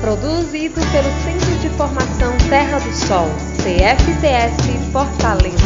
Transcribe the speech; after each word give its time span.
Produzido 0.00 0.80
pelo 0.92 1.10
Centro 1.24 1.58
de 1.60 1.70
Formação 1.70 2.36
Terra 2.48 2.78
do 2.78 2.92
Sol, 2.92 3.26
CFTS 3.56 4.92
Fortaleza. 4.92 5.56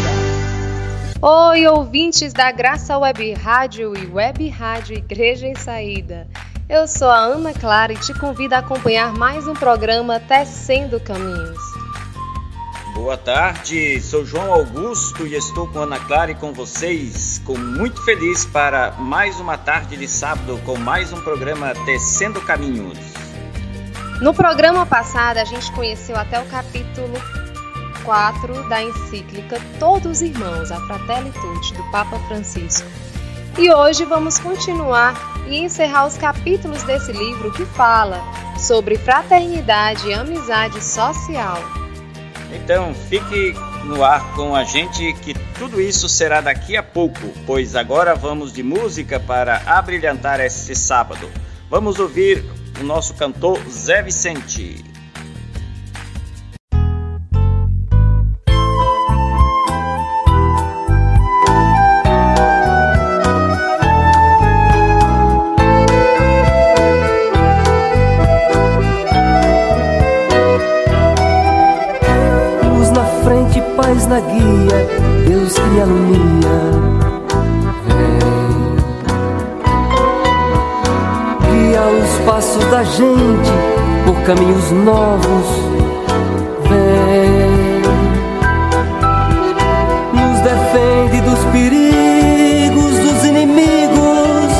Oi, 1.20 1.66
ouvintes 1.66 2.32
da 2.32 2.50
Graça 2.50 2.96
Web 2.96 3.34
Rádio 3.34 3.92
e 3.96 4.06
Web 4.06 4.48
Rádio 4.48 4.96
Igreja 4.96 5.46
em 5.46 5.54
Saída. 5.56 6.28
Eu 6.68 6.86
sou 6.86 7.10
a 7.10 7.18
Ana 7.18 7.52
Clara 7.52 7.92
e 7.92 7.96
te 7.96 8.14
convido 8.14 8.54
a 8.54 8.58
acompanhar 8.58 9.12
mais 9.12 9.48
um 9.48 9.54
programa 9.54 10.20
Tecendo 10.20 11.00
Caminhos. 11.00 11.58
Boa 12.94 13.16
tarde, 13.16 14.00
sou 14.00 14.24
João 14.24 14.52
Augusto 14.52 15.26
e 15.26 15.34
estou 15.34 15.66
com 15.66 15.80
Ana 15.80 15.98
Clara 15.98 16.30
e 16.30 16.34
com 16.34 16.52
vocês, 16.52 17.42
com 17.44 17.58
muito 17.58 18.00
feliz 18.04 18.44
para 18.44 18.92
mais 18.92 19.40
uma 19.40 19.58
tarde 19.58 19.96
de 19.96 20.06
sábado 20.06 20.60
com 20.64 20.78
mais 20.78 21.12
um 21.12 21.20
programa 21.20 21.74
Tecendo 21.84 22.40
Caminhos. 22.40 23.19
No 24.20 24.34
programa 24.34 24.84
passado 24.84 25.38
a 25.38 25.44
gente 25.44 25.72
conheceu 25.72 26.16
até 26.16 26.40
o 26.40 26.46
capítulo 26.46 27.14
4 28.04 28.68
da 28.68 28.82
encíclica 28.82 29.58
Todos 29.78 30.22
Irmãos, 30.22 30.70
a 30.70 30.80
Fraternitude 30.86 31.74
do 31.74 31.90
Papa 31.90 32.18
Francisco. 32.28 32.86
E 33.58 33.72
hoje 33.72 34.04
vamos 34.04 34.38
continuar 34.38 35.14
e 35.48 35.58
encerrar 35.58 36.06
os 36.06 36.16
capítulos 36.16 36.82
desse 36.82 37.12
livro 37.12 37.50
que 37.52 37.64
fala 37.64 38.20
sobre 38.58 38.96
fraternidade 38.96 40.08
e 40.08 40.14
amizade 40.14 40.82
social 40.84 41.80
então 42.52 42.92
fique 42.94 43.54
no 43.84 44.02
ar 44.02 44.34
com 44.34 44.54
a 44.54 44.64
gente 44.64 45.12
que 45.14 45.34
tudo 45.58 45.80
isso 45.80 46.08
será 46.08 46.40
daqui 46.40 46.76
a 46.76 46.82
pouco, 46.82 47.20
pois 47.46 47.76
agora 47.76 48.14
vamos 48.14 48.52
de 48.52 48.62
música 48.62 49.20
para 49.20 49.62
abrilhantar 49.66 50.40
esse 50.40 50.74
sábado. 50.74 51.28
Vamos 51.68 51.98
ouvir 51.98 52.44
o 52.80 52.84
nosso 52.84 53.14
cantor 53.14 53.58
Zé 53.68 54.02
Vicente. 54.02 54.84
na 74.10 74.20
guia, 74.20 74.86
Deus 75.28 75.52
que 75.52 75.80
alumia. 75.80 77.09
Passos 82.40 82.64
da 82.70 82.82
gente 82.82 83.50
por 84.06 84.18
caminhos 84.22 84.70
novos. 84.70 85.46
Vem, 86.70 87.82
nos 90.14 90.40
defende 90.40 91.20
dos 91.20 91.38
perigos, 91.52 92.98
dos 92.98 93.24
inimigos 93.26 94.52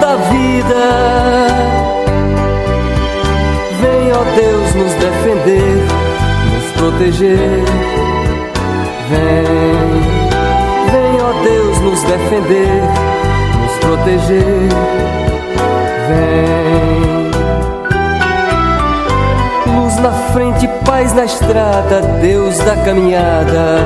da 0.00 0.16
vida. 0.32 0.84
Vem, 3.80 4.12
ó 4.12 4.24
Deus, 4.34 4.74
nos 4.74 4.92
defender, 4.94 5.86
nos 6.52 6.72
proteger 6.72 7.64
Vem, 9.08 9.90
vem, 10.90 11.20
ó 11.22 11.32
Deus, 11.44 11.78
nos 11.80 12.02
defender, 12.02 12.82
nos 13.60 13.78
proteger. 13.78 14.68
Vem, 16.08 17.09
na 20.00 20.12
frente, 20.32 20.68
paz 20.84 21.14
na 21.14 21.24
estrada, 21.24 22.00
Deus 22.20 22.58
da 22.58 22.76
caminhada. 22.84 23.78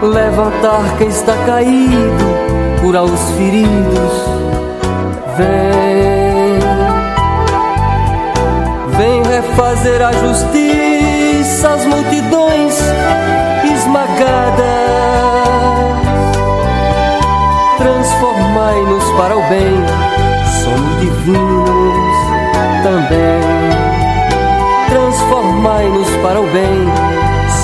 Vem, 0.00 0.10
levantar 0.10 0.96
quem 0.98 1.08
está 1.08 1.34
caído, 1.46 2.24
curar 2.80 3.04
os 3.04 3.30
feridos. 3.30 4.12
Vem 5.36 6.24
vem 8.96 9.22
refazer 9.22 10.02
a 10.02 10.12
justiça 10.12 11.68
às 11.68 11.84
multidões 11.84 12.78
esmagadas. 13.64 14.64
Transformai-nos 17.76 19.04
para 19.16 19.36
o 19.36 19.42
bem, 19.48 20.03
somos 20.74 21.00
divinos 21.00 22.16
também. 22.82 23.40
Transformai-nos 24.88 26.10
para 26.22 26.40
o 26.40 26.46
bem, 26.48 26.86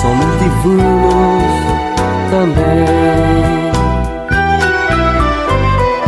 somos 0.01 0.39
divinos 0.39 1.43
também. 2.29 3.71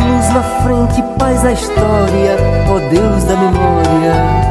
Luz 0.00 0.34
na 0.34 0.42
frente, 0.62 1.02
paz 1.18 1.42
na 1.42 1.52
história, 1.52 2.36
ó 2.70 2.78
Deus 2.90 3.24
da 3.24 3.36
memória 3.36 4.44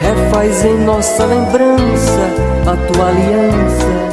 Refaz 0.00 0.64
em 0.64 0.78
nossa 0.84 1.24
lembrança 1.24 2.30
a 2.66 2.92
tua 2.92 3.08
aliança. 3.08 4.03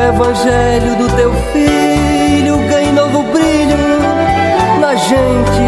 O 0.00 0.02
evangelho 0.02 0.96
do 0.96 1.14
teu 1.14 1.30
filho 1.52 2.56
ganha 2.70 2.92
novo 2.92 3.22
brilho 3.24 4.00
na 4.80 4.94
gente. 4.94 5.66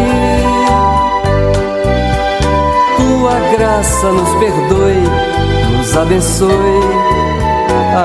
Tua 2.97 3.39
graça 3.55 4.11
nos 4.11 4.29
perdoe, 4.39 5.77
nos 5.77 5.97
abençoe. 5.97 6.49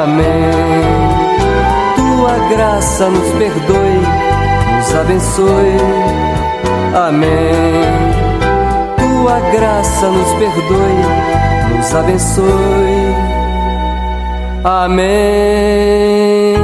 Amém 0.03 1.19
tua 2.19 2.37
graça 2.49 3.09
nos 3.09 3.28
perdoe, 3.38 4.03
nos 4.77 4.94
abençoe. 4.94 5.77
Amém. 7.06 7.28
Tua 8.99 9.41
graça 9.50 10.09
nos 10.09 10.28
perdoe, 10.34 11.77
nos 11.77 11.94
abençoe. 11.94 13.08
Amém. 14.65 16.57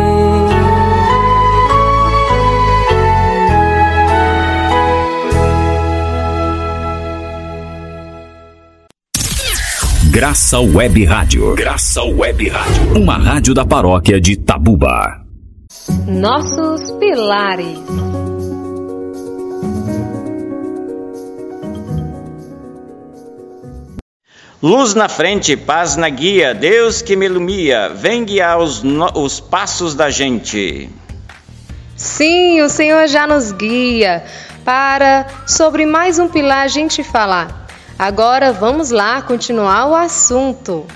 Graça 10.10 10.60
Web 10.60 11.04
Rádio. 11.04 11.54
Graça 11.54 12.02
Web 12.02 12.48
Rádio. 12.48 13.02
Uma 13.02 13.16
rádio 13.16 13.52
da 13.52 13.64
paróquia 13.64 14.20
de 14.20 14.36
Tabuba. 14.36 15.20
Nossos 16.06 16.92
pilares. 16.92 17.78
Luz 24.64 24.94
na 24.94 25.10
frente, 25.10 25.58
paz 25.58 25.94
na 25.94 26.08
guia, 26.08 26.54
Deus 26.54 27.02
que 27.02 27.14
me 27.16 27.26
ilumia, 27.26 27.90
vem 27.90 28.24
guiar 28.24 28.58
os, 28.58 28.82
os 29.14 29.38
passos 29.38 29.94
da 29.94 30.08
gente. 30.08 30.88
Sim, 31.94 32.62
o 32.62 32.70
Senhor 32.70 33.06
já 33.06 33.26
nos 33.26 33.52
guia 33.52 34.24
para 34.64 35.26
sobre 35.46 35.84
mais 35.84 36.18
um 36.18 36.28
pilar 36.28 36.64
a 36.64 36.68
gente 36.68 37.04
falar. 37.04 37.68
Agora 37.98 38.54
vamos 38.54 38.90
lá 38.90 39.20
continuar 39.20 39.86
o 39.86 39.94
assunto. 39.94 40.86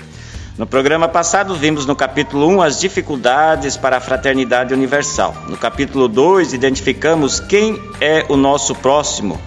No 0.57 0.65
programa 0.65 1.07
passado, 1.07 1.53
vimos 1.53 1.85
no 1.85 1.95
capítulo 1.95 2.47
1 2.47 2.63
as 2.63 2.79
dificuldades 2.79 3.77
para 3.77 3.97
a 3.97 4.01
fraternidade 4.01 4.73
universal. 4.73 5.35
No 5.47 5.55
capítulo 5.55 6.07
2, 6.07 6.53
identificamos 6.53 7.39
quem 7.39 7.79
é 8.01 8.25
o 8.29 8.35
nosso 8.35 8.73
próximo, 8.73 9.39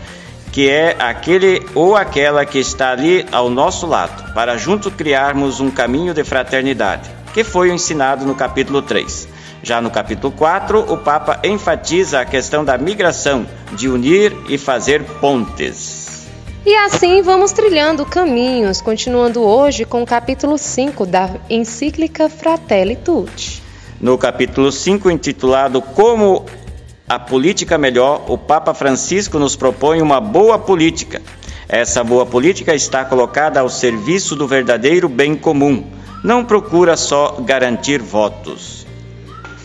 que 0.52 0.68
é 0.68 0.94
aquele 0.98 1.66
ou 1.74 1.96
aquela 1.96 2.44
que 2.44 2.58
está 2.58 2.92
ali 2.92 3.26
ao 3.32 3.48
nosso 3.48 3.86
lado, 3.86 4.34
para 4.34 4.58
juntos 4.58 4.92
criarmos 4.92 5.60
um 5.60 5.70
caminho 5.70 6.12
de 6.12 6.22
fraternidade, 6.22 7.10
que 7.32 7.42
foi 7.42 7.72
ensinado 7.72 8.26
no 8.26 8.34
capítulo 8.34 8.82
3. 8.82 9.28
Já 9.62 9.80
no 9.80 9.90
capítulo 9.90 10.30
4, 10.30 10.92
o 10.92 10.98
Papa 10.98 11.40
enfatiza 11.42 12.20
a 12.20 12.26
questão 12.26 12.62
da 12.62 12.76
migração, 12.76 13.46
de 13.72 13.88
unir 13.88 14.36
e 14.48 14.58
fazer 14.58 15.02
pontes. 15.20 16.28
E 16.66 16.76
assim 16.76 17.22
vamos 17.22 17.52
trilhando 17.52 18.04
caminhos, 18.04 18.82
continuando 18.82 19.40
hoje 19.40 19.84
com 19.86 20.02
o 20.02 20.06
capítulo 20.06 20.58
5 20.58 21.06
da 21.06 21.30
encíclica 21.48 22.28
Fratelli 22.28 22.96
Tutti. 22.96 23.62
No 24.00 24.18
capítulo 24.18 24.70
5, 24.70 25.10
intitulado 25.10 25.80
Como 25.80 26.44
a 27.14 27.18
Política 27.18 27.76
Melhor, 27.76 28.22
o 28.28 28.38
Papa 28.38 28.72
Francisco 28.72 29.38
nos 29.38 29.56
propõe 29.56 30.00
uma 30.00 30.20
boa 30.20 30.58
política. 30.58 31.20
Essa 31.68 32.02
boa 32.04 32.24
política 32.24 32.74
está 32.74 33.04
colocada 33.04 33.60
ao 33.60 33.68
serviço 33.68 34.36
do 34.36 34.46
verdadeiro 34.46 35.08
bem 35.08 35.34
comum. 35.34 35.84
Não 36.24 36.44
procura 36.44 36.96
só 36.96 37.38
garantir 37.40 38.00
votos 38.00 38.82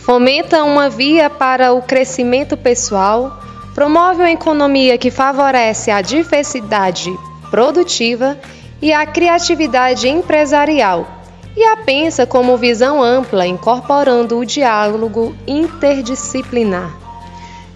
fomenta 0.08 0.64
uma 0.64 0.88
via 0.88 1.28
para 1.28 1.74
o 1.74 1.82
crescimento 1.82 2.56
pessoal, 2.56 3.42
promove 3.74 4.22
uma 4.22 4.30
economia 4.30 4.96
que 4.96 5.10
favorece 5.10 5.90
a 5.90 6.00
diversidade 6.00 7.14
produtiva 7.50 8.38
e 8.80 8.90
a 8.90 9.04
criatividade 9.04 10.08
empresarial, 10.08 11.06
e 11.54 11.62
a 11.62 11.76
pensa 11.76 12.24
como 12.24 12.56
visão 12.56 13.02
ampla, 13.02 13.46
incorporando 13.46 14.38
o 14.38 14.46
diálogo 14.46 15.36
interdisciplinar. 15.46 17.07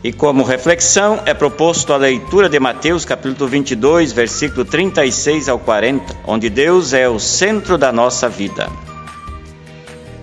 E 0.04 0.12
como 0.12 0.42
reflexão 0.42 1.22
é 1.24 1.32
proposto 1.32 1.92
a 1.92 1.96
leitura 1.96 2.48
de 2.48 2.58
Mateus 2.58 3.04
capítulo 3.04 3.48
22, 3.48 4.10
versículo 4.10 4.64
36 4.64 5.48
ao 5.48 5.60
40, 5.60 6.16
onde 6.26 6.50
Deus 6.50 6.92
é 6.92 7.08
o 7.08 7.20
centro 7.20 7.78
da 7.78 7.92
nossa 7.92 8.28
vida. 8.28 8.68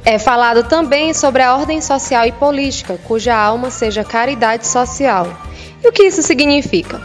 É 0.04 0.20
falado 0.20 0.64
também 0.64 1.14
sobre 1.14 1.44
a 1.44 1.56
ordem 1.56 1.80
social 1.80 2.26
e 2.26 2.32
política, 2.34 3.00
cuja 3.06 3.34
alma 3.34 3.72
seja 3.72 4.04
caridade 4.04 4.68
social. 4.68 5.28
E 5.82 5.88
o 5.88 5.94
que 5.94 6.04
isso 6.04 6.22
significa? 6.22 7.02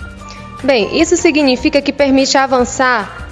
Bem, 0.65 1.01
isso 1.01 1.17
significa 1.17 1.81
que 1.81 1.93
permite 1.93 2.37
avançar 2.37 3.29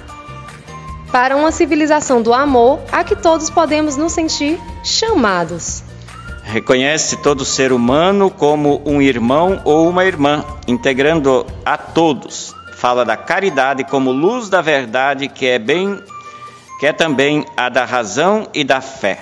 para 1.11 1.35
uma 1.35 1.51
civilização 1.51 2.21
do 2.21 2.33
amor 2.33 2.79
a 2.91 3.03
que 3.03 3.15
todos 3.15 3.49
podemos 3.49 3.97
nos 3.97 4.13
sentir 4.13 4.57
chamados. 4.85 5.83
Reconhece 6.53 7.17
todo 7.17 7.43
ser 7.43 7.73
humano 7.73 8.29
como 8.29 8.79
um 8.85 9.01
irmão 9.01 9.59
ou 9.65 9.89
uma 9.89 10.05
irmã, 10.05 10.45
integrando 10.67 11.47
a 11.65 11.75
todos. 11.79 12.53
Fala 12.75 13.03
da 13.03 13.17
caridade 13.17 13.83
como 13.83 14.11
luz 14.11 14.49
da 14.49 14.61
verdade, 14.61 15.27
que 15.27 15.47
é 15.47 15.57
bem 15.57 15.99
que 16.79 16.85
é 16.85 16.93
também 16.93 17.43
a 17.57 17.69
da 17.69 17.85
razão 17.85 18.47
e 18.53 18.63
da 18.63 18.81
fé. 18.81 19.17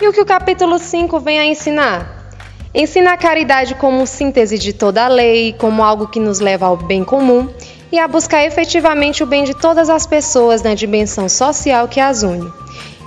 E 0.00 0.06
o 0.06 0.12
que 0.12 0.20
o 0.20 0.24
capítulo 0.24 0.78
5 0.78 1.18
vem 1.18 1.40
a 1.40 1.46
ensinar? 1.46 2.30
Ensina 2.72 3.14
a 3.14 3.16
caridade 3.16 3.74
como 3.74 4.06
síntese 4.06 4.56
de 4.56 4.72
toda 4.72 5.04
a 5.04 5.08
lei, 5.08 5.52
como 5.58 5.82
algo 5.82 6.06
que 6.06 6.20
nos 6.20 6.38
leva 6.38 6.66
ao 6.66 6.76
bem 6.76 7.02
comum 7.02 7.48
e 7.90 7.98
a 7.98 8.06
buscar 8.06 8.44
efetivamente 8.44 9.24
o 9.24 9.26
bem 9.26 9.42
de 9.42 9.52
todas 9.52 9.90
as 9.90 10.06
pessoas 10.06 10.62
na 10.62 10.74
dimensão 10.74 11.28
social 11.28 11.88
que 11.88 11.98
as 11.98 12.22
une. 12.22 12.52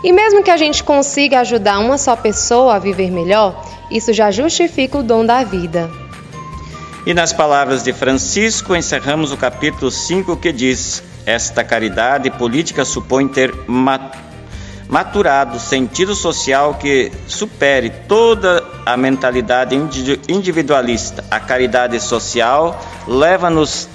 E 0.03 0.11
mesmo 0.11 0.43
que 0.43 0.49
a 0.49 0.57
gente 0.57 0.83
consiga 0.83 1.41
ajudar 1.41 1.79
uma 1.79 1.97
só 1.97 2.15
pessoa 2.15 2.75
a 2.75 2.79
viver 2.79 3.11
melhor, 3.11 3.63
isso 3.91 4.11
já 4.11 4.31
justifica 4.31 4.97
o 4.97 5.03
dom 5.03 5.23
da 5.23 5.43
vida. 5.43 5.91
E 7.05 7.13
nas 7.13 7.31
palavras 7.31 7.83
de 7.83 7.93
Francisco, 7.93 8.75
encerramos 8.75 9.31
o 9.31 9.37
capítulo 9.37 9.91
5 9.91 10.37
que 10.37 10.51
diz: 10.51 11.03
Esta 11.25 11.63
caridade 11.63 12.31
política 12.31 12.83
supõe 12.83 13.27
ter 13.27 13.53
maturado 14.87 15.59
sentido 15.59 16.15
social 16.15 16.75
que 16.75 17.11
supere 17.27 17.91
toda 18.07 18.63
a 18.85 18.97
mentalidade 18.97 19.75
individualista. 20.27 21.23
A 21.29 21.39
caridade 21.39 21.99
social 21.99 22.79
leva-nos 23.07 23.87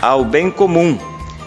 ao 0.00 0.24
bem 0.24 0.50
comum 0.50 0.98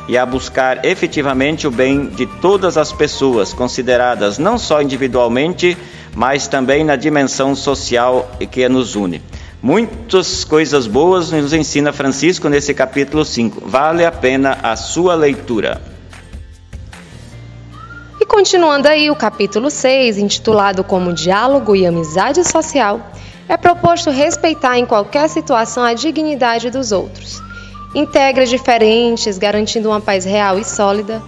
e 0.08 0.18
a 0.18 0.26
buscar 0.26 0.86
efetivamente 0.86 1.68
o 1.68 1.72
bem 1.72 2.08
de 2.08 2.26
todas 2.26 2.78
as 2.78 2.92
pessoas, 2.92 3.54
consideradas 3.54 4.38
não 4.38 4.58
só 4.58 4.82
individualmente, 4.82 5.78
mas 6.16 6.48
também 6.48 6.84
na 6.84 6.96
dimensão 6.96 7.56
social 7.56 8.30
que 8.52 8.68
nos 8.68 8.96
une. 8.96 9.22
Muitas 9.62 10.44
coisas 10.44 10.88
boas 10.88 11.32
nos 11.32 11.54
ensina 11.54 11.94
Francisco 11.94 12.50
nesse 12.50 12.74
capítulo 12.74 13.24
5. 13.24 13.68
Vale 13.68 14.04
a 14.04 14.12
pena 14.12 14.58
a 14.64 14.76
sua 14.76 15.14
leitura. 15.14 15.92
Continuando 18.32 18.88
aí, 18.88 19.12
o 19.12 19.16
capítulo 19.16 19.70
6, 19.70 20.18
intitulado 20.18 20.84
como 20.84 21.14
Diálogo 21.14 21.76
e 21.76 21.86
Amizade 21.86 22.44
Social, 22.44 23.12
é 23.48 23.56
proposto 23.56 24.10
respeitar 24.10 24.80
em 24.80 24.86
qualquer 24.86 25.30
situação 25.30 25.84
a 25.84 25.94
dignidade 25.94 26.72
dos 26.72 26.92
outros. 26.92 27.40
Integra 27.94 28.46
diferentes, 28.46 29.38
garantindo 29.38 29.90
uma 29.90 30.00
paz 30.00 30.24
real 30.26 30.58
e 30.58 30.64
sólida, 30.64 31.22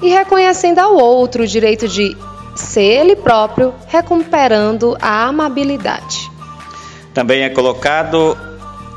e 0.00 0.08
reconhecendo 0.08 0.78
ao 0.78 0.94
outro 0.94 1.42
o 1.42 1.46
direito 1.46 1.88
de 1.88 2.16
ser 2.54 2.82
ele 2.82 3.16
próprio, 3.16 3.74
recuperando 3.86 4.96
a 5.00 5.24
amabilidade. 5.26 6.30
Também 7.14 7.42
é 7.42 7.48
colocado 7.48 8.36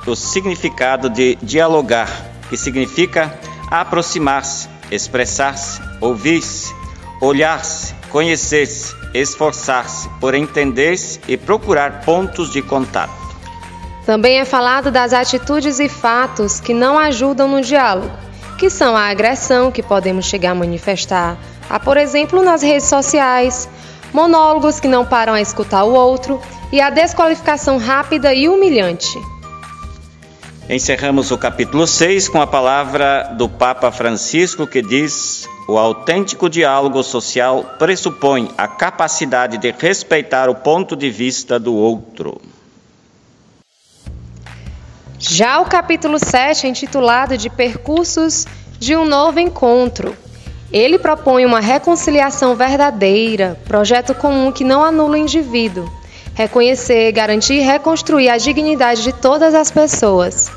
o 0.05 0.15
significado 0.15 1.09
de 1.09 1.37
dialogar, 1.41 2.09
que 2.49 2.57
significa 2.57 3.39
aproximar-se, 3.69 4.67
expressar-se, 4.91 5.81
ouvir-se, 5.99 6.73
olhar-se, 7.21 7.93
conhecer-se, 8.09 8.93
esforçar-se 9.13 10.09
por 10.19 10.33
entender-se 10.33 11.19
e 11.27 11.37
procurar 11.37 12.01
pontos 12.01 12.51
de 12.51 12.61
contato. 12.61 13.20
Também 14.11 14.39
é 14.39 14.43
falado 14.43 14.91
das 14.91 15.13
atitudes 15.13 15.79
e 15.79 15.87
fatos 15.87 16.59
que 16.59 16.73
não 16.73 16.99
ajudam 16.99 17.47
no 17.47 17.61
diálogo, 17.61 18.11
que 18.59 18.69
são 18.69 18.93
a 18.93 19.07
agressão 19.07 19.71
que 19.71 19.81
podemos 19.81 20.25
chegar 20.25 20.51
a 20.51 20.55
manifestar, 20.55 21.37
a, 21.69 21.79
por 21.79 21.95
exemplo, 21.95 22.43
nas 22.43 22.61
redes 22.61 22.89
sociais, 22.89 23.69
monólogos 24.11 24.81
que 24.81 24.87
não 24.89 25.05
param 25.05 25.31
a 25.31 25.39
escutar 25.39 25.85
o 25.85 25.93
outro 25.93 26.41
e 26.73 26.81
a 26.81 26.89
desqualificação 26.89 27.77
rápida 27.77 28.33
e 28.33 28.49
humilhante. 28.49 29.17
Encerramos 30.69 31.31
o 31.31 31.37
capítulo 31.37 31.87
6 31.87 32.27
com 32.27 32.41
a 32.41 32.47
palavra 32.47 33.33
do 33.37 33.47
Papa 33.47 33.93
Francisco 33.93 34.67
que 34.67 34.81
diz: 34.81 35.47
O 35.69 35.77
autêntico 35.77 36.49
diálogo 36.49 37.01
social 37.01 37.63
pressupõe 37.79 38.51
a 38.57 38.67
capacidade 38.67 39.57
de 39.57 39.71
respeitar 39.71 40.49
o 40.49 40.55
ponto 40.55 40.97
de 40.97 41.09
vista 41.09 41.57
do 41.57 41.73
outro. 41.73 42.50
Já 45.21 45.61
o 45.61 45.65
capítulo 45.65 46.19
7 46.19 46.65
é 46.65 46.69
intitulado 46.69 47.37
de 47.37 47.49
Percursos 47.49 48.45
de 48.77 48.95
um 48.95 49.05
Novo 49.05 49.39
Encontro. 49.39 50.15
Ele 50.71 50.97
propõe 50.97 51.45
uma 51.45 51.59
reconciliação 51.59 52.55
verdadeira, 52.55 53.57
projeto 53.65 54.13
comum 54.13 54.51
que 54.51 54.63
não 54.63 54.83
anula 54.83 55.13
o 55.13 55.17
indivíduo 55.17 55.89
reconhecer, 56.33 57.11
garantir 57.11 57.55
e 57.55 57.59
reconstruir 57.59 58.29
a 58.29 58.37
dignidade 58.37 59.03
de 59.03 59.13
todas 59.13 59.53
as 59.53 59.71
pessoas. 59.71 60.49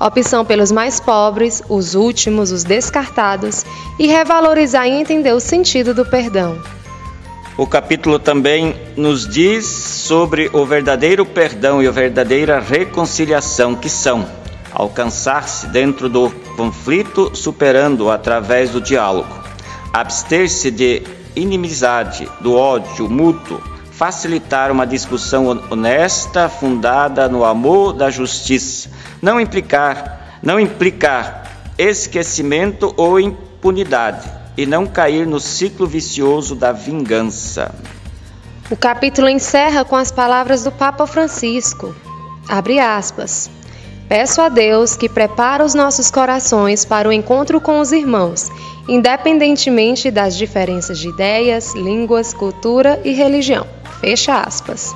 Opção 0.00 0.44
pelos 0.44 0.72
mais 0.72 0.98
pobres, 0.98 1.62
os 1.68 1.94
últimos, 1.94 2.50
os 2.50 2.64
descartados 2.64 3.64
e 3.98 4.06
revalorizar 4.06 4.86
e 4.86 4.92
entender 4.92 5.32
o 5.32 5.40
sentido 5.40 5.92
do 5.92 6.06
perdão. 6.06 6.58
O 7.60 7.66
capítulo 7.66 8.18
também 8.18 8.74
nos 8.96 9.28
diz 9.28 9.66
sobre 9.66 10.48
o 10.50 10.64
verdadeiro 10.64 11.26
perdão 11.26 11.82
e 11.82 11.86
a 11.86 11.90
verdadeira 11.90 12.58
reconciliação, 12.58 13.74
que 13.74 13.90
são 13.90 14.26
alcançar-se 14.72 15.66
dentro 15.66 16.08
do 16.08 16.30
conflito, 16.56 17.36
superando-o 17.36 18.10
através 18.10 18.70
do 18.70 18.80
diálogo, 18.80 19.28
abster-se 19.92 20.70
de 20.70 21.02
inimizade, 21.36 22.26
do 22.40 22.56
ódio 22.56 23.10
mútuo, 23.10 23.60
facilitar 23.90 24.72
uma 24.72 24.86
discussão 24.86 25.62
honesta, 25.68 26.48
fundada 26.48 27.28
no 27.28 27.44
amor 27.44 27.92
da 27.92 28.08
justiça, 28.08 28.88
não 29.20 29.38
implicar, 29.38 30.38
não 30.42 30.58
implicar 30.58 31.74
esquecimento 31.76 32.94
ou 32.96 33.20
impunidade 33.20 34.39
e 34.60 34.66
não 34.66 34.86
cair 34.86 35.26
no 35.26 35.40
ciclo 35.40 35.86
vicioso 35.86 36.54
da 36.54 36.70
vingança. 36.70 37.74
O 38.70 38.76
capítulo 38.76 39.26
encerra 39.26 39.86
com 39.86 39.96
as 39.96 40.12
palavras 40.12 40.64
do 40.64 40.70
Papa 40.70 41.06
Francisco. 41.06 41.94
Abre 42.46 42.78
aspas. 42.78 43.50
Peço 44.06 44.42
a 44.42 44.50
Deus 44.50 44.96
que 44.96 45.08
prepare 45.08 45.62
os 45.62 45.72
nossos 45.72 46.10
corações 46.10 46.84
para 46.84 47.08
o 47.08 47.12
encontro 47.12 47.58
com 47.58 47.80
os 47.80 47.90
irmãos, 47.90 48.50
independentemente 48.86 50.10
das 50.10 50.36
diferenças 50.36 50.98
de 50.98 51.08
ideias, 51.08 51.74
línguas, 51.74 52.34
cultura 52.34 53.00
e 53.02 53.14
religião. 53.14 53.66
Fecha 54.02 54.42
aspas. 54.42 54.94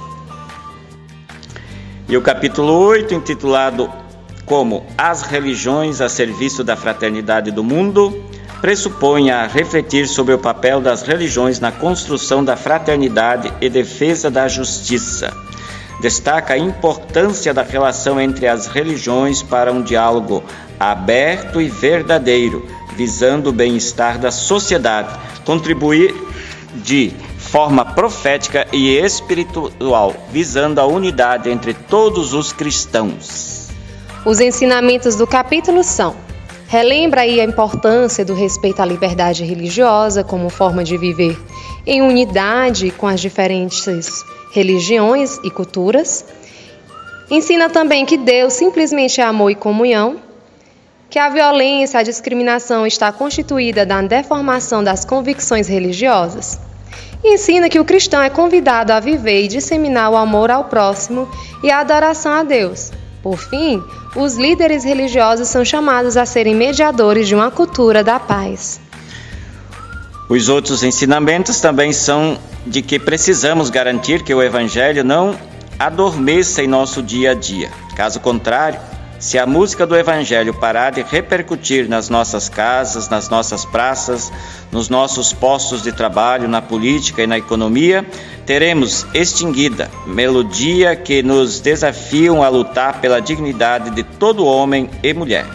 E 2.07 2.15
o 2.19 2.21
capítulo 2.21 2.71
8, 2.75 3.15
intitulado 3.15 3.91
como 4.45 4.85
As 4.99 5.23
Religiões 5.23 6.03
a 6.03 6.09
Serviço 6.11 6.63
da 6.63 6.77
Fraternidade 6.77 7.51
do 7.51 7.65
Mundo, 7.65 8.23
pressupõe 8.65 9.31
a 9.31 9.47
refletir 9.47 10.09
sobre 10.09 10.33
o 10.33 10.39
papel 10.39 10.81
das 10.81 11.03
religiões 11.03 11.61
na 11.61 11.71
construção 11.71 12.43
da 12.43 12.57
fraternidade 12.57 13.53
e 13.61 13.69
defesa 13.69 14.31
da 14.31 14.49
justiça. 14.49 15.37
Destaca 16.01 16.55
a 16.55 16.59
importância 16.59 17.53
da 17.53 17.63
relação 17.63 18.19
entre 18.19 18.49
as 18.49 18.67
religiões 18.67 19.43
para 19.43 19.71
um 19.71 19.83
diálogo 19.83 20.43
aberto 20.81 21.61
e 21.61 21.69
verdadeiro, 21.69 22.67
visando 22.97 23.51
o 23.51 23.53
bem-estar 23.53 24.19
da 24.19 24.31
sociedade, 24.31 25.15
contribuir 25.45 26.15
de 26.77 27.13
forma 27.37 27.85
profética 27.85 28.67
e 28.73 28.97
espiritual, 28.97 30.15
visando 30.33 30.81
a 30.81 30.87
unidade 30.87 31.51
entre 31.51 31.75
todos 31.75 32.33
os 32.33 32.51
cristãos. 32.51 33.69
Os 34.25 34.41
ensinamentos 34.41 35.17
do 35.17 35.27
capítulo 35.27 35.85
são: 35.85 36.24
relembra 36.67 37.23
aí 37.23 37.41
a 37.41 37.45
importância 37.45 38.25
do 38.25 38.35
respeito 38.35 38.81
à 38.81 38.85
liberdade 38.85 39.45
religiosa 39.45 40.25
como 40.25 40.49
forma 40.49 40.83
de 40.83 40.97
viver 40.97 41.39
em 41.87 42.03
unidade 42.03 42.91
com 42.91 43.07
as 43.07 43.21
diferentes 43.21 44.25
religiões 44.53 45.39
e 45.45 45.51
culturas. 45.51 46.25
Ensina 47.31 47.69
também 47.69 48.07
que 48.07 48.17
Deus 48.17 48.55
simplesmente 48.55 49.21
é 49.21 49.25
amor 49.25 49.51
e 49.51 49.55
comunhão, 49.55 50.17
que 51.11 51.19
a 51.19 51.29
violência, 51.29 52.01
a 52.01 52.03
discriminação 52.03 52.87
está 52.87 53.13
constituída 53.13 53.87
da 53.87 54.01
deformação 54.03 54.83
das 54.83 55.05
convicções 55.05 55.69
religiosas. 55.69 56.59
E 57.23 57.35
ensina 57.35 57.69
que 57.69 57.81
o 57.81 57.85
cristão 57.85 58.21
é 58.21 58.29
convidado 58.29 58.93
a 58.93 59.01
viver 59.01 59.45
e 59.45 59.49
disseminar 59.49 60.11
o 60.11 60.17
amor 60.17 60.51
ao 60.51 60.65
próximo 60.65 61.29
e 61.63 61.71
a 61.71 61.81
adoração 61.81 62.33
a 62.33 62.43
Deus. 62.43 62.91
Por 63.25 63.39
fim, 63.39 63.83
os 64.15 64.37
líderes 64.37 64.85
religiosos 64.85 65.49
são 65.49 65.65
chamados 65.65 66.15
a 66.15 66.27
serem 66.27 66.55
mediadores 66.55 67.27
de 67.27 67.35
uma 67.35 67.51
cultura 67.51 68.05
da 68.05 68.21
paz. 68.21 68.79
Os 70.29 70.51
outros 70.51 70.83
ensinamentos 70.83 71.59
também 71.59 71.91
são 71.91 72.39
de 72.67 72.83
que 72.83 72.99
precisamos 72.99 73.71
garantir 73.71 74.23
que 74.23 74.35
o 74.35 74.43
Evangelho 74.43 75.03
não 75.03 75.35
adormeça 75.79 76.63
em 76.63 76.67
nosso 76.67 77.03
dia 77.03 77.31
a 77.31 77.35
dia. 77.35 77.71
Caso 77.97 78.21
contrário, 78.21 78.79
se 79.19 79.39
a 79.39 79.47
música 79.47 79.87
do 79.87 79.97
Evangelho 79.97 80.53
parar 80.53 80.91
de 80.91 81.03
repercutir 81.03 81.89
nas 81.89 82.09
nossas 82.09 82.49
casas, 82.49 83.09
nas 83.09 83.29
nossas 83.29 83.65
praças, 83.65 84.33
nos 84.71 84.89
nossos 84.89 85.33
postos 85.33 85.83
de 85.83 85.93
trabalho, 85.93 86.49
na 86.49 86.61
política 86.61 87.23
e 87.23 87.27
na 87.27 87.39
economia, 87.39 88.05
teremos 88.45 89.07
extinguida 89.15 89.91
melodia 90.07 90.95
que 90.97 91.23
nos 91.23 91.61
desafiam 91.61 92.43
a 92.43 92.49
lutar 92.49 93.01
pela 93.01 93.21
dignidade 93.21 93.91
de 93.91 94.03
todo 94.03 94.45
homem 94.45 94.91
e 95.03 95.15
mulher. 95.15 95.47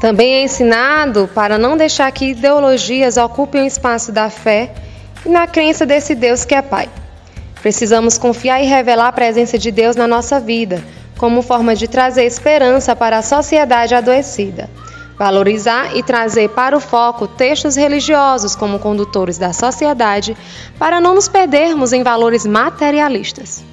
Também 0.00 0.34
é 0.34 0.42
ensinado 0.42 1.28
para 1.34 1.58
não 1.58 1.76
deixar 1.76 2.10
que 2.12 2.26
ideologias 2.26 3.16
ocupem 3.16 3.62
o 3.62 3.66
espaço 3.66 4.12
da 4.12 4.30
fé 4.30 4.72
e 5.24 5.28
na 5.28 5.46
crença 5.46 5.84
desse 5.84 6.14
Deus 6.14 6.44
que 6.44 6.54
é 6.54 6.62
Pai. 6.62 6.88
Precisamos 7.62 8.16
confiar 8.16 8.62
e 8.62 8.66
revelar 8.66 9.08
a 9.08 9.12
presença 9.12 9.58
de 9.58 9.72
Deus 9.72 9.96
na 9.96 10.06
nossa 10.06 10.38
vida 10.38 10.82
como 11.18 11.42
forma 11.42 11.74
de 11.74 11.88
trazer 11.88 12.24
esperança 12.24 12.96
para 12.96 13.18
a 13.18 13.22
sociedade 13.22 13.94
adoecida. 13.94 14.70
Valorizar 15.18 15.96
e 15.96 16.02
trazer 16.02 16.48
para 16.50 16.76
o 16.76 16.80
foco 16.80 17.26
textos 17.26 17.74
religiosos 17.74 18.54
como 18.54 18.78
condutores 18.78 19.36
da 19.36 19.52
sociedade, 19.52 20.36
para 20.78 21.00
não 21.00 21.14
nos 21.16 21.26
perdermos 21.26 21.92
em 21.92 22.04
valores 22.04 22.46
materialistas. 22.46 23.64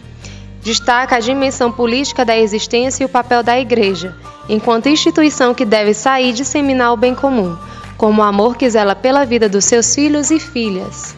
Destaca 0.64 1.18
a 1.18 1.20
dimensão 1.20 1.72
política 1.72 2.25
da 2.25 2.36
existência 2.36 3.04
e 3.04 3.06
o 3.06 3.10
papel 3.10 3.44
da 3.44 3.60
Igreja, 3.60 4.16
enquanto 4.50 4.90
instituição 4.90 5.54
que 5.54 5.64
deve 5.64 5.94
sair 5.94 6.34
disseminar 6.34 6.92
o 6.92 6.98
bem 6.98 7.14
comum, 7.14 7.56
como 7.96 8.24
o 8.24 8.25
amor 8.25 8.58
que 8.58 8.68
zela 8.68 8.96
pela 8.96 9.24
vida 9.24 9.48
dos 9.48 9.66
seus 9.66 9.94
filhos 9.94 10.32
e 10.32 10.40
filhas. 10.40 11.16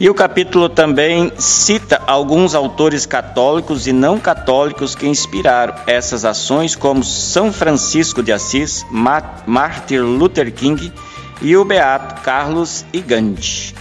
E 0.00 0.08
o 0.08 0.14
capítulo 0.14 0.68
também 0.68 1.32
cita 1.38 2.00
alguns 2.06 2.54
autores 2.54 3.04
católicos 3.04 3.88
e 3.88 3.92
não 3.92 4.20
católicos 4.20 4.94
que 4.94 5.08
inspiraram 5.08 5.74
essas 5.88 6.24
ações, 6.24 6.76
como 6.76 7.02
São 7.02 7.52
Francisco 7.52 8.22
de 8.22 8.32
Assis, 8.32 8.86
Martin 8.92 9.98
Luther 9.98 10.52
King 10.52 10.92
e 11.42 11.56
o 11.56 11.64
beato 11.64 12.22
Carlos 12.22 12.84
e 12.92 13.00
Gandhi. 13.00 13.74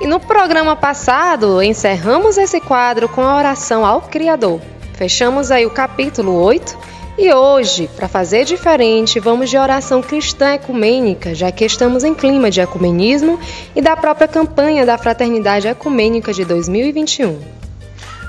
E 0.00 0.06
no 0.06 0.18
programa 0.18 0.74
passado, 0.74 1.62
encerramos 1.62 2.38
esse 2.38 2.58
quadro 2.58 3.06
com 3.06 3.20
a 3.20 3.36
oração 3.36 3.84
ao 3.84 4.00
Criador. 4.00 4.60
Fechamos 4.94 5.50
aí 5.50 5.66
o 5.66 5.70
capítulo 5.70 6.32
8 6.32 6.93
e 7.16 7.32
hoje, 7.32 7.88
para 7.94 8.08
fazer 8.08 8.44
diferente, 8.44 9.20
vamos 9.20 9.48
de 9.48 9.56
oração 9.56 10.02
cristã 10.02 10.54
ecumênica, 10.54 11.34
já 11.34 11.52
que 11.52 11.64
estamos 11.64 12.02
em 12.02 12.12
clima 12.12 12.50
de 12.50 12.60
ecumenismo 12.60 13.38
e 13.74 13.80
da 13.80 13.96
própria 13.96 14.26
campanha 14.26 14.84
da 14.84 14.98
Fraternidade 14.98 15.68
Ecumênica 15.68 16.32
de 16.32 16.44
2021. 16.44 17.38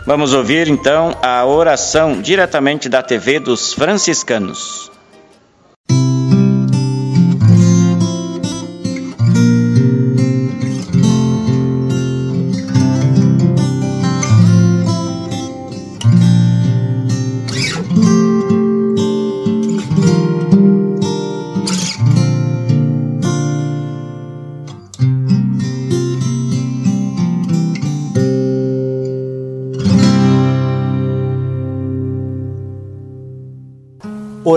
Vamos 0.06 0.34
ouvir 0.34 0.68
então 0.68 1.18
a 1.20 1.44
oração 1.46 2.22
diretamente 2.22 2.88
da 2.88 3.02
TV 3.02 3.40
dos 3.40 3.74
franciscanos. 3.74 4.95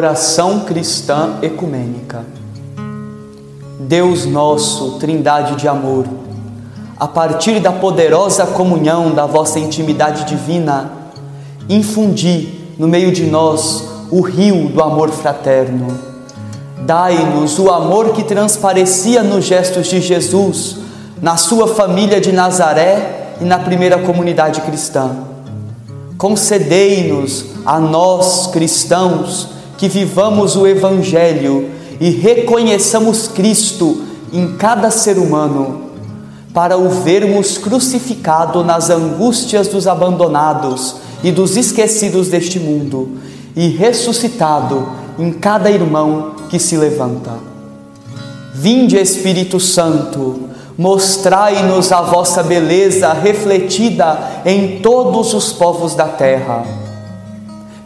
Oração 0.08 0.60
cristã 0.60 1.34
ecumênica. 1.42 2.24
Deus 3.78 4.24
nosso, 4.24 4.92
Trindade 4.92 5.56
de 5.56 5.68
amor, 5.68 6.06
a 6.98 7.06
partir 7.06 7.60
da 7.60 7.72
poderosa 7.72 8.46
comunhão 8.46 9.10
da 9.10 9.26
vossa 9.26 9.58
intimidade 9.58 10.24
divina, 10.24 10.90
infundi 11.68 12.48
no 12.78 12.88
meio 12.88 13.12
de 13.12 13.26
nós 13.26 13.84
o 14.10 14.22
rio 14.22 14.70
do 14.70 14.82
amor 14.82 15.10
fraterno. 15.10 15.88
Dai-nos 16.86 17.58
o 17.58 17.70
amor 17.70 18.12
que 18.12 18.24
transparecia 18.24 19.22
nos 19.22 19.44
gestos 19.44 19.88
de 19.88 20.00
Jesus, 20.00 20.78
na 21.20 21.36
sua 21.36 21.68
família 21.68 22.18
de 22.18 22.32
Nazaré 22.32 23.34
e 23.42 23.44
na 23.44 23.58
primeira 23.58 23.98
comunidade 23.98 24.62
cristã. 24.62 25.10
Concedei-nos 26.16 27.44
a 27.66 27.78
nós, 27.78 28.46
cristãos, 28.46 29.57
que 29.78 29.88
vivamos 29.88 30.56
o 30.56 30.66
Evangelho 30.66 31.70
e 32.00 32.10
reconheçamos 32.10 33.28
Cristo 33.28 34.02
em 34.32 34.56
cada 34.56 34.90
ser 34.90 35.18
humano, 35.18 35.82
para 36.52 36.76
o 36.76 36.88
vermos 36.88 37.56
crucificado 37.56 38.64
nas 38.64 38.90
angústias 38.90 39.68
dos 39.68 39.86
abandonados 39.86 40.96
e 41.22 41.30
dos 41.30 41.56
esquecidos 41.56 42.28
deste 42.28 42.58
mundo, 42.58 43.18
e 43.54 43.68
ressuscitado 43.68 44.88
em 45.18 45.32
cada 45.32 45.70
irmão 45.70 46.32
que 46.50 46.58
se 46.58 46.76
levanta. 46.76 47.32
Vinde, 48.54 48.96
Espírito 48.96 49.60
Santo, 49.60 50.48
mostrai-nos 50.76 51.92
a 51.92 52.02
vossa 52.02 52.42
beleza 52.42 53.12
refletida 53.12 54.42
em 54.44 54.80
todos 54.80 55.34
os 55.34 55.52
povos 55.52 55.94
da 55.94 56.06
terra 56.06 56.87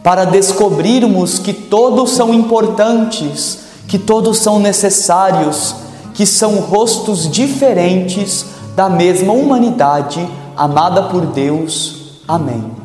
para 0.03 0.25
descobrirmos 0.25 1.39
que 1.39 1.53
todos 1.53 2.11
são 2.11 2.33
importantes, 2.33 3.59
que 3.87 3.97
todos 3.97 4.37
são 4.37 4.59
necessários, 4.59 5.75
que 6.13 6.25
são 6.25 6.55
rostos 6.57 7.31
diferentes 7.31 8.45
da 8.75 8.89
mesma 8.89 9.33
humanidade 9.33 10.27
amada 10.55 11.03
por 11.03 11.25
Deus. 11.27 12.19
Amém. 12.27 12.82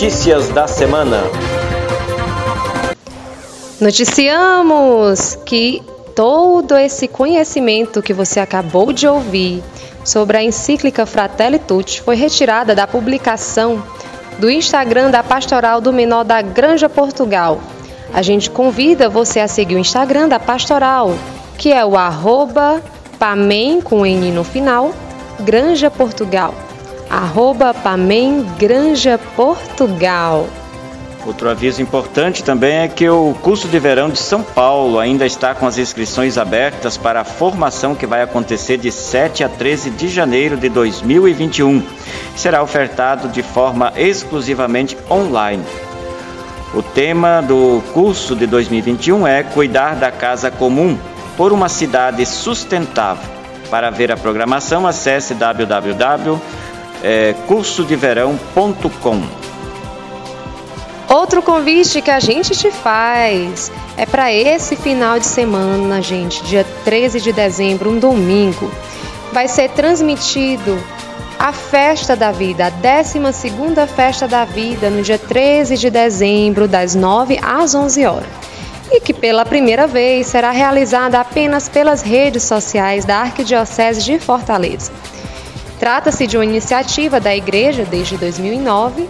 Notícias 0.00 0.48
da 0.48 0.66
semana. 0.66 1.24
Noticiamos 3.78 5.36
que 5.44 5.82
todo 6.16 6.74
esse 6.74 7.06
conhecimento 7.06 8.00
que 8.00 8.14
você 8.14 8.40
acabou 8.40 8.94
de 8.94 9.06
ouvir 9.06 9.62
sobre 10.02 10.38
a 10.38 10.42
encíclica 10.42 11.04
Fratelli 11.04 11.58
Tutti 11.58 12.00
foi 12.00 12.16
retirada 12.16 12.74
da 12.74 12.86
publicação 12.86 13.82
do 14.38 14.48
Instagram 14.48 15.10
da 15.10 15.22
Pastoral 15.22 15.82
do 15.82 15.92
Menor 15.92 16.24
da 16.24 16.40
Granja 16.40 16.88
Portugal. 16.88 17.60
A 18.14 18.22
gente 18.22 18.48
convida 18.48 19.06
você 19.06 19.38
a 19.38 19.48
seguir 19.48 19.74
o 19.74 19.78
Instagram 19.78 20.28
da 20.28 20.40
Pastoral, 20.40 21.14
que 21.58 21.74
é 21.74 21.84
o 21.84 21.94
arroba 21.94 22.82
Pamem 23.18 23.82
com 23.82 24.06
N 24.06 24.32
no 24.32 24.44
final, 24.44 24.94
Granja 25.40 25.90
Portugal. 25.90 26.54
Arroba 27.10 27.74
Pamem 27.74 28.46
Granja 28.56 29.18
Portugal. 29.34 30.48
Outro 31.26 31.50
aviso 31.50 31.82
importante 31.82 32.44
também 32.44 32.78
é 32.78 32.88
que 32.88 33.08
o 33.08 33.34
curso 33.42 33.66
de 33.66 33.80
verão 33.80 34.08
de 34.08 34.18
São 34.18 34.44
Paulo 34.44 34.96
ainda 34.96 35.26
está 35.26 35.52
com 35.52 35.66
as 35.66 35.76
inscrições 35.76 36.38
abertas 36.38 36.96
para 36.96 37.22
a 37.22 37.24
formação 37.24 37.96
que 37.96 38.06
vai 38.06 38.22
acontecer 38.22 38.78
de 38.78 38.92
7 38.92 39.42
a 39.42 39.48
13 39.48 39.90
de 39.90 40.08
janeiro 40.08 40.56
de 40.56 40.68
2021. 40.68 41.82
Será 42.36 42.62
ofertado 42.62 43.28
de 43.28 43.42
forma 43.42 43.92
exclusivamente 43.96 44.96
online. 45.10 45.64
O 46.72 46.80
tema 46.80 47.40
do 47.40 47.82
curso 47.92 48.36
de 48.36 48.46
2021 48.46 49.26
é 49.26 49.42
Cuidar 49.42 49.96
da 49.96 50.12
Casa 50.12 50.48
Comum 50.48 50.96
por 51.36 51.52
uma 51.52 51.68
cidade 51.68 52.24
sustentável. 52.24 53.28
Para 53.68 53.90
ver 53.90 54.10
a 54.10 54.16
programação, 54.16 54.86
acesse 54.86 55.34
www.cursodeverão.com. 57.00 59.22
Outro 61.08 61.42
convite 61.42 62.00
que 62.00 62.10
a 62.10 62.20
gente 62.20 62.52
te 62.52 62.70
faz 62.70 63.72
é 63.96 64.06
para 64.06 64.32
esse 64.32 64.76
final 64.76 65.18
de 65.18 65.26
semana, 65.26 66.00
gente, 66.00 66.40
dia 66.44 66.64
13 66.84 67.20
de 67.20 67.32
dezembro, 67.32 67.90
um 67.90 67.98
domingo. 67.98 68.70
Vai 69.32 69.48
ser 69.48 69.70
transmitido 69.70 70.78
a 71.38 71.52
Festa 71.52 72.14
da 72.14 72.30
Vida, 72.30 72.66
a 72.66 72.70
12 72.70 73.18
Festa 73.88 74.28
da 74.28 74.44
Vida, 74.44 74.88
no 74.88 75.02
dia 75.02 75.18
13 75.18 75.76
de 75.76 75.90
dezembro, 75.90 76.68
das 76.68 76.94
9 76.94 77.40
às 77.42 77.74
11 77.74 78.06
horas. 78.06 78.28
E 78.92 79.00
que 79.00 79.14
pela 79.14 79.44
primeira 79.44 79.86
vez 79.86 80.28
será 80.28 80.50
realizada 80.50 81.20
apenas 81.20 81.68
pelas 81.68 82.02
redes 82.02 82.42
sociais 82.44 83.04
da 83.04 83.18
Arquidiocese 83.18 84.02
de 84.02 84.18
Fortaleza. 84.18 84.90
Trata-se 85.80 86.26
de 86.26 86.36
uma 86.36 86.44
iniciativa 86.44 87.18
da 87.18 87.34
Igreja 87.34 87.86
desde 87.86 88.18
2009 88.18 89.08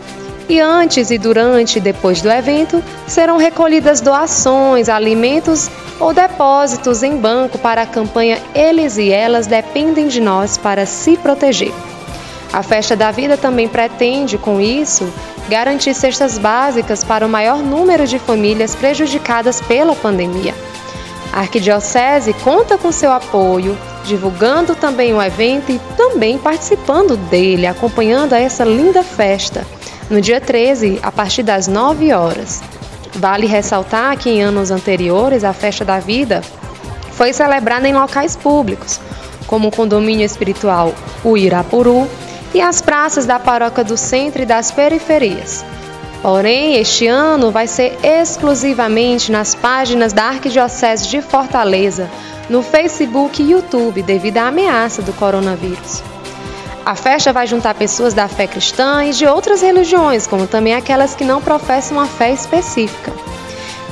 e 0.49 0.61
antes 0.61 1.11
e 1.11 1.19
durante 1.19 1.79
e 1.79 1.81
depois 1.81 2.23
do 2.23 2.31
evento 2.31 2.83
serão 3.09 3.37
recolhidas 3.37 4.01
doações, 4.01 4.89
alimentos 4.89 5.69
ou 5.99 6.15
depósitos 6.15 7.03
em 7.03 7.17
banco 7.17 7.59
para 7.59 7.83
a 7.83 7.87
campanha 7.87 8.39
Eles 8.55 8.99
e 8.99 9.11
Elas 9.11 9.49
Dependem 9.49 10.07
de 10.07 10.21
Nós 10.21 10.57
para 10.57 10.87
se 10.87 11.17
proteger. 11.17 11.73
A 12.53 12.63
Festa 12.63 12.95
da 12.97 13.11
Vida 13.11 13.37
também 13.37 13.69
pretende, 13.69 14.39
com 14.39 14.61
isso, 14.61 15.13
garantir 15.49 15.95
cestas 15.95 16.39
básicas 16.39 17.03
para 17.03 17.27
o 17.27 17.29
maior 17.29 17.59
número 17.59 18.07
de 18.07 18.19
famílias 18.21 18.77
prejudicadas 18.77 19.61
pela 19.61 19.95
pandemia. 19.95 20.55
A 21.33 21.41
Arquidiocese 21.41 22.33
conta 22.33 22.77
com 22.77 22.91
seu 22.91 23.13
apoio, 23.13 23.79
divulgando 24.05 24.75
também 24.75 25.15
o 25.15 25.23
evento 25.23 25.71
e 25.71 25.81
também 25.97 26.37
participando 26.39 27.17
dele, 27.17 27.67
acompanhando 27.67 28.33
essa 28.33 28.65
linda 28.65 29.05
festa 29.05 29.65
no 30.11 30.21
dia 30.21 30.41
13, 30.41 30.99
a 31.03 31.13
partir 31.13 31.45
das 31.45 31.69
9 31.69 32.13
horas. 32.13 32.61
Vale 33.15 33.47
ressaltar 33.47 34.17
que 34.19 34.29
em 34.29 34.43
anos 34.43 34.71
anteriores 34.71 35.45
a 35.45 35.53
Festa 35.53 35.85
da 35.85 36.01
Vida 36.01 36.43
foi 37.13 37.33
celebrada 37.33 37.87
em 37.87 37.95
locais 37.95 38.35
públicos, 38.35 39.01
como 39.47 39.69
o 39.69 39.71
condomínio 39.71 40.25
espiritual 40.25 40.93
O 41.23 41.37
Irapuru 41.37 42.09
e 42.53 42.61
as 42.61 42.81
praças 42.81 43.25
da 43.27 43.39
paróquia 43.39 43.85
do 43.85 43.97
centro 43.97 44.43
e 44.43 44.47
das 44.47 44.73
periferias. 44.73 45.65
Porém, 46.23 46.77
este 46.77 47.07
ano 47.07 47.51
vai 47.51 47.67
ser 47.67 47.99
exclusivamente 48.03 49.33
nas 49.33 49.55
páginas 49.55 50.13
da 50.13 50.25
Arquidiocese 50.25 51.09
de 51.09 51.23
Fortaleza, 51.23 52.11
no 52.49 52.63
Facebook 52.63 53.43
e 53.43 53.53
YouTube, 53.53 54.03
devido 54.03 54.37
à 54.37 54.49
ameaça 54.49 55.01
do 55.01 55.15
coronavírus. 55.15 56.03
A 56.85 56.95
festa 56.95 57.33
vai 57.33 57.47
juntar 57.47 57.75
pessoas 57.75 58.13
da 58.13 58.29
fé 58.29 58.47
cristã 58.47 59.05
e 59.05 59.13
de 59.13 59.27
outras 59.27 59.63
religiões, 59.63 60.27
como 60.27 60.47
também 60.47 60.75
aquelas 60.75 61.15
que 61.15 61.25
não 61.25 61.41
professam 61.41 61.97
uma 61.97 62.07
fé 62.07 62.33
específica. 62.33 63.13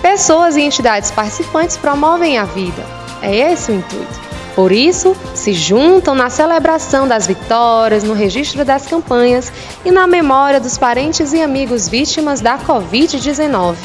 Pessoas 0.03 0.57
e 0.57 0.63
entidades 0.63 1.11
participantes 1.11 1.77
promovem 1.77 2.37
a 2.37 2.45
vida. 2.45 2.85
É 3.23 3.35
esse 3.53 3.71
o 3.71 3.75
intuito. 3.75 4.28
Por 4.59 4.73
isso, 4.73 5.17
se 5.37 5.53
juntam 5.53 6.17
na 6.17 6.29
celebração 6.29 7.07
das 7.07 7.29
vitórias, 7.29 8.03
no 8.03 8.13
registro 8.13 8.65
das 8.65 8.89
campanhas 8.89 9.53
e 9.85 9.91
na 9.93 10.05
memória 10.05 10.59
dos 10.59 10.77
parentes 10.77 11.33
e 11.33 11.41
amigos 11.41 11.89
vítimas 11.89 12.41
da 12.41 12.59
Covid-19. 12.59 13.77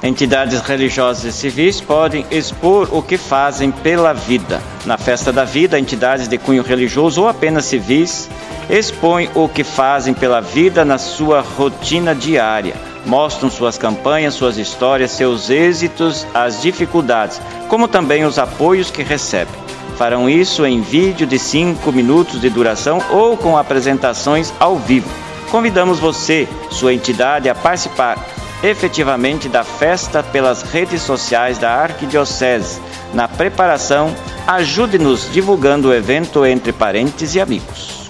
Entidades 0.00 0.60
religiosas 0.60 1.24
e 1.24 1.32
civis 1.32 1.80
podem 1.80 2.24
expor 2.30 2.88
o 2.92 3.02
que 3.02 3.18
fazem 3.18 3.72
pela 3.72 4.12
vida. 4.12 4.62
Na 4.86 4.96
Festa 4.96 5.32
da 5.32 5.42
Vida, 5.42 5.76
entidades 5.76 6.28
de 6.28 6.38
cunho 6.38 6.62
religioso 6.62 7.22
ou 7.22 7.28
apenas 7.28 7.64
civis 7.64 8.30
expõem 8.70 9.28
o 9.34 9.48
que 9.48 9.64
fazem 9.64 10.14
pela 10.14 10.40
vida 10.40 10.84
na 10.84 10.98
sua 10.98 11.40
rotina 11.40 12.14
diária. 12.14 12.93
Mostram 13.06 13.50
suas 13.50 13.76
campanhas, 13.76 14.34
suas 14.34 14.56
histórias, 14.56 15.10
seus 15.10 15.50
êxitos, 15.50 16.26
as 16.32 16.62
dificuldades, 16.62 17.40
como 17.68 17.86
também 17.86 18.24
os 18.24 18.38
apoios 18.38 18.90
que 18.90 19.02
recebem. 19.02 19.54
Farão 19.96 20.28
isso 20.28 20.66
em 20.66 20.80
vídeo 20.80 21.26
de 21.26 21.38
5 21.38 21.92
minutos 21.92 22.40
de 22.40 22.50
duração 22.50 23.00
ou 23.10 23.36
com 23.36 23.56
apresentações 23.56 24.52
ao 24.58 24.76
vivo. 24.76 25.08
Convidamos 25.50 26.00
você, 26.00 26.48
sua 26.70 26.92
entidade, 26.92 27.48
a 27.48 27.54
participar 27.54 28.18
efetivamente 28.62 29.48
da 29.48 29.62
festa 29.62 30.22
pelas 30.22 30.62
redes 30.62 31.02
sociais 31.02 31.58
da 31.58 31.70
Arquidiocese. 31.70 32.80
Na 33.12 33.28
preparação, 33.28 34.14
ajude-nos 34.46 35.30
divulgando 35.30 35.88
o 35.88 35.94
evento 35.94 36.44
entre 36.44 36.72
parentes 36.72 37.34
e 37.34 37.40
amigos. 37.40 38.08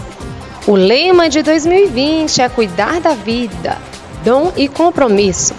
O 0.66 0.74
lema 0.74 1.28
de 1.28 1.42
2020 1.42 2.40
é 2.40 2.48
cuidar 2.48 3.00
da 3.00 3.12
vida, 3.12 3.76
dom 4.24 4.52
e 4.56 4.66
compromisso. 4.66 5.54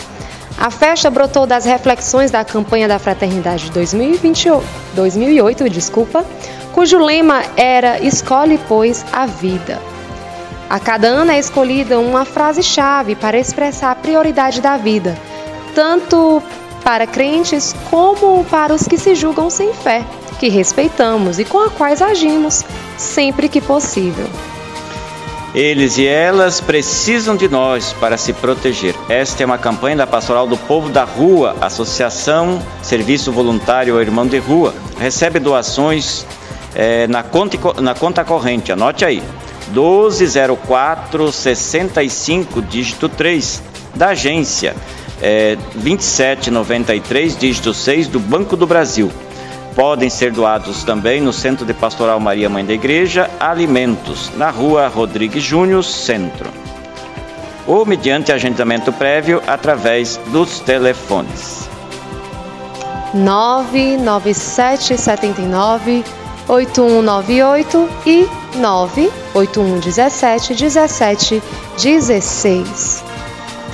A 0.57 0.71
festa 0.71 1.09
brotou 1.09 1.45
das 1.45 1.65
reflexões 1.65 2.31
da 2.31 2.43
campanha 2.43 2.87
da 2.87 2.97
Fraternidade 2.97 3.69
2028, 3.71 4.65
2008, 4.93 5.69
desculpa, 5.69 6.25
cujo 6.73 6.97
lema 6.97 7.43
era 7.55 7.99
Escolhe, 7.99 8.59
pois, 8.67 9.05
a 9.11 9.25
vida. 9.25 9.79
A 10.69 10.79
cada 10.79 11.07
ano 11.07 11.31
é 11.31 11.37
escolhida 11.37 11.99
uma 11.99 12.25
frase-chave 12.25 13.15
para 13.15 13.37
expressar 13.37 13.91
a 13.91 13.95
prioridade 13.95 14.61
da 14.61 14.77
vida, 14.77 15.15
tanto 15.75 16.41
para 16.83 17.05
crentes 17.05 17.75
como 17.89 18.43
para 18.45 18.73
os 18.73 18.87
que 18.87 18.97
se 18.97 19.13
julgam 19.13 19.49
sem 19.49 19.73
fé, 19.73 20.03
que 20.39 20.49
respeitamos 20.49 21.37
e 21.37 21.45
com 21.45 21.59
a 21.59 21.69
quais 21.69 22.01
agimos 22.01 22.63
sempre 22.97 23.49
que 23.49 23.61
possível. 23.61 24.27
Eles 25.55 25.97
e 25.97 26.05
elas 26.05 26.59
precisam 26.59 27.33
de 27.33 27.47
nós 27.47 27.93
para 27.93 28.17
se 28.17 28.33
proteger. 28.33 28.93
Esta 29.07 29.41
é 29.41 29.45
uma 29.45 29.57
campanha 29.57 29.95
da 29.95 30.05
Pastoral 30.05 30.45
do 30.45 30.57
Povo 30.57 30.89
da 30.89 31.05
Rua, 31.05 31.55
Associação 31.61 32.61
Serviço 32.83 33.31
Voluntário 33.31 34.01
Irmão 34.01 34.27
de 34.27 34.37
Rua. 34.37 34.75
Recebe 34.99 35.39
doações 35.39 36.25
é, 36.75 37.07
na, 37.07 37.23
conta, 37.23 37.81
na 37.81 37.95
conta 37.95 38.25
corrente, 38.25 38.73
anote 38.73 39.05
aí, 39.05 39.23
1204 39.69 41.31
65, 41.31 42.61
dígito 42.61 43.07
3, 43.07 43.63
da 43.95 44.09
agência 44.09 44.75
é, 45.21 45.55
2793, 45.75 47.37
dígito 47.37 47.73
6, 47.73 48.09
do 48.09 48.19
Banco 48.19 48.57
do 48.57 48.67
Brasil. 48.67 49.09
Podem 49.75 50.09
ser 50.09 50.31
doados 50.31 50.83
também 50.85 51.19
no 51.19 51.33
Centro 51.33 51.65
de 51.65 51.73
Pastoral 51.73 52.17
Maria 52.19 52.47
Mãe 52.49 52.65
da 52.65 52.73
Igreja 52.73 53.29
Alimentos, 53.39 54.31
na 54.37 54.49
rua 54.49 54.87
Rodrigues 54.87 55.43
Júnior, 55.43 55.83
Centro. 55.83 56.49
Ou 57.67 57.85
mediante 57.85 58.31
agendamento 58.31 58.93
prévio 58.93 59.43
através 59.45 60.17
dos 60.27 60.61
telefones. 60.61 61.69
99779 63.13 66.05
8198 66.47 67.89
e 68.05 68.29
98117 68.57 70.53
1716. 70.53 73.04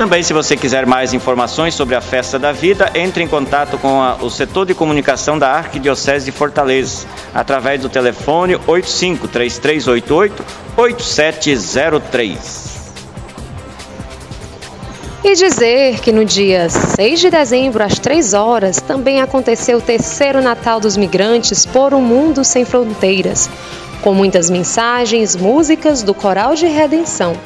Também, 0.02 0.24
se 0.24 0.34
você 0.34 0.58
quiser 0.58 0.88
mais 0.88 1.14
informações 1.14 1.76
sobre 1.76 1.94
a 1.94 2.02
Festa 2.02 2.40
da 2.40 2.52
Vida, 2.52 2.90
entre 2.96 3.24
em 3.24 3.28
contato 3.28 3.78
com 3.78 4.02
a, 4.02 4.16
o 4.16 4.32
setor 4.32 4.66
de 4.66 4.74
comunicação 4.74 5.38
da 5.38 5.52
Arquidiocese 5.52 6.26
de 6.26 6.32
Fortaleza, 6.32 7.06
através 7.36 7.80
do 7.80 7.88
telefone 7.88 8.56
85 8.66 9.28
3388 9.28 10.44
8703. 10.76 12.94
E 15.24 15.36
dizer 15.36 16.00
que 16.00 16.12
no 16.12 16.26
dia 16.26 16.68
6 16.68 17.20
de 17.20 17.30
dezembro, 17.30 17.84
às 17.84 18.00
3 18.00 18.34
horas, 18.34 18.82
também 18.82 19.22
aconteceu 19.22 19.78
o 19.78 19.82
terceiro 19.82 20.42
Natal 20.42 20.80
dos 20.80 20.98
Migrantes 20.98 21.64
por 21.64 21.94
um 21.94 22.02
Mundo 22.02 22.44
Sem 22.44 22.66
Fronteiras, 22.66 23.48
com 24.02 24.16
muitas 24.16 24.50
mensagens, 24.50 25.36
músicas 25.36 26.02
do 26.02 26.16
Coral 26.16 26.56
de 26.56 26.66
Redenção. 26.66 27.38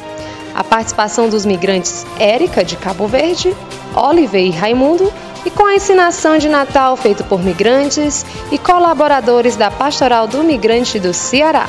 A 0.55 0.63
participação 0.63 1.27
dos 1.27 1.45
migrantes 1.45 2.05
Érica, 2.17 2.63
de 2.63 2.77
Cabo 2.77 3.07
Verde, 3.07 3.53
Oliver 3.93 4.41
e 4.41 4.51
Raimundo, 4.51 5.11
e 5.45 5.49
com 5.51 5.65
a 5.65 5.75
ensinação 5.75 6.37
de 6.37 6.49
Natal 6.49 6.97
feito 6.97 7.23
por 7.25 7.43
migrantes 7.43 8.25
e 8.51 8.57
colaboradores 8.57 9.55
da 9.55 9.69
Pastoral 9.69 10.27
do 10.27 10.43
Migrante 10.43 10.99
do 10.99 11.13
Ceará. 11.13 11.67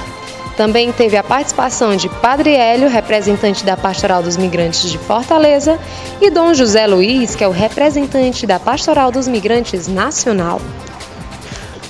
Também 0.56 0.90
teve 0.90 1.18
a 1.18 1.22
participação 1.22 1.94
de 1.94 2.08
Padre 2.08 2.54
Hélio, 2.54 2.88
representante 2.88 3.62
da 3.62 3.76
Pastoral 3.76 4.22
dos 4.22 4.38
Migrantes 4.38 4.90
de 4.90 4.96
Fortaleza, 4.96 5.78
e 6.18 6.30
Dom 6.30 6.54
José 6.54 6.86
Luiz, 6.86 7.34
que 7.34 7.44
é 7.44 7.48
o 7.48 7.50
representante 7.50 8.46
da 8.46 8.58
Pastoral 8.58 9.12
dos 9.12 9.28
Migrantes 9.28 9.86
Nacional. 9.86 10.58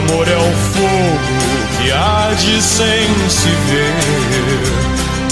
amor 0.04 0.28
é 0.28 0.36
o 0.36 0.52
fogo 0.72 1.18
que 1.78 1.90
há 1.90 2.32
de 2.34 2.62
sem 2.62 3.08
se 3.28 3.48
ver. 3.48 3.94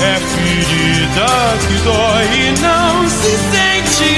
É 0.01 0.19
ferida 0.19 1.57
que 1.67 1.75
dói 1.85 2.27
e 2.35 2.55
não 2.61 3.09
se 3.09 3.37
sente. 3.51 4.15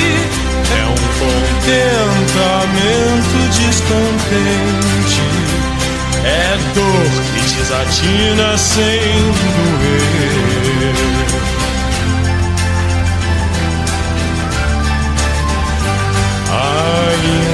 É 0.70 0.86
um 0.86 0.94
contentamento 1.20 3.36
descontente. 3.58 5.26
É 6.24 6.56
dor 6.74 7.10
que 7.34 7.40
desatina 7.54 8.48
sem 8.56 9.32
doer. 9.52 10.94
Ai, 16.50 17.53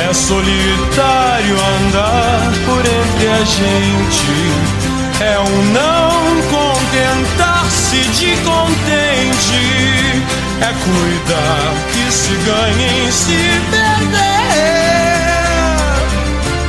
É 0.00 0.14
solitário 0.14 1.56
andar 1.56 2.52
por 2.64 2.80
entre 2.80 3.28
a 3.28 3.44
gente. 3.44 4.78
É 5.20 5.38
um 5.40 5.72
não 5.72 6.42
contentar-se 6.42 7.96
de 7.96 8.36
contente. 8.42 10.22
É 10.60 10.72
cuidar 10.84 11.74
que 11.92 12.12
se 12.12 12.34
ganhe 12.46 13.06
em 13.06 13.10
se 13.10 13.60
perder. 13.70 14.18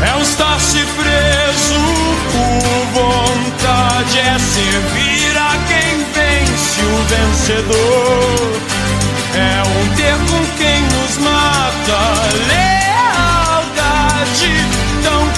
É 0.02 0.16
um 0.18 0.22
estar-se 0.24 0.80
preso 0.80 1.80
por 2.32 3.02
vontade. 3.02 4.18
É 4.18 4.40
servir 4.40 5.38
a 5.38 5.56
quem 5.68 6.04
vence 6.16 6.82
o 6.82 6.98
vencedor. 7.08 8.60
É 9.36 9.62
um 9.68 9.96
ter 9.96 10.18
com 10.32 10.42
quem 10.58 10.82
nos 10.82 11.18
mata 11.20 12.59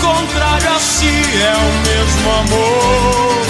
contrário 0.02 0.76
a 0.76 0.80
si 0.80 1.08
é 1.08 1.54
o 1.56 1.72
mesmo 1.88 2.30
amor. 2.42 3.46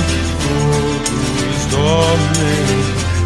todos 0.48 1.61
dormem. 1.70 2.64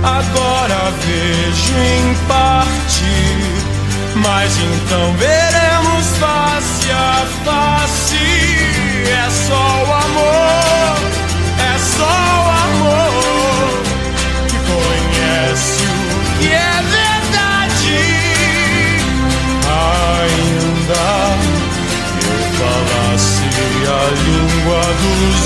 Agora 0.03 0.93
vejo 1.07 1.75
em 1.79 2.15
parte, 2.27 3.15
mas 4.17 4.53
então 4.59 5.15
veremos 5.15 6.07
face 6.19 6.91
a 6.91 7.27
face. 7.45 8.17
É 9.09 9.31
só 9.31 9.85
o 9.85 9.93
amor. 9.93 10.56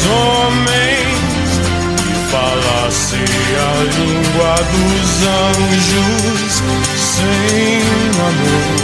Dos 0.00 0.06
homens 0.06 1.60
e 2.08 2.14
falasse 2.30 3.16
a 3.16 3.82
língua 3.84 4.54
dos 4.72 5.10
anjos, 5.26 6.52
sem 6.96 7.82
amor 8.18 8.80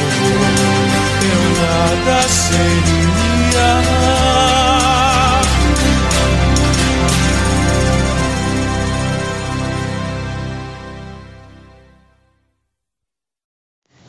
eu 1.22 1.42
nada 1.62 2.22
seria. 2.28 3.76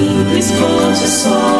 simples 0.00 0.50
coisas 0.52 1.10
só. 1.10 1.59